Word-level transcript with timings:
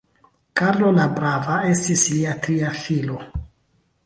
Karlo 0.61 0.87
la 0.95 1.05
Brava 1.19 1.57
estis 1.75 2.07
lia 2.15 2.35
tria 2.47 2.73
filo. 2.87 3.21